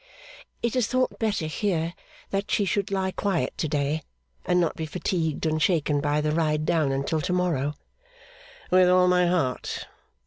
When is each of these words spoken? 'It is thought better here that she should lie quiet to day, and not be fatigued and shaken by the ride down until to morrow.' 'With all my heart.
'It 0.63 0.75
is 0.75 0.87
thought 0.87 1.19
better 1.19 1.45
here 1.45 1.93
that 2.31 2.49
she 2.49 2.65
should 2.65 2.89
lie 2.89 3.11
quiet 3.11 3.53
to 3.55 3.67
day, 3.67 4.01
and 4.47 4.59
not 4.59 4.75
be 4.75 4.87
fatigued 4.87 5.45
and 5.45 5.61
shaken 5.61 6.01
by 6.01 6.19
the 6.19 6.31
ride 6.31 6.65
down 6.65 6.91
until 6.91 7.21
to 7.21 7.31
morrow.' 7.33 7.75
'With 8.71 8.89
all 8.89 9.07
my 9.07 9.27
heart. 9.27 9.85